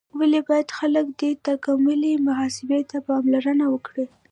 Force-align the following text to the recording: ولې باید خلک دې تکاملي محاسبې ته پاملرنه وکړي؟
ولې 0.19 0.39
باید 0.49 0.75
خلک 0.79 1.05
دې 1.19 1.31
تکاملي 1.49 2.13
محاسبې 2.27 2.79
ته 2.89 2.97
پاملرنه 3.07 3.65
وکړي؟ 3.69 4.05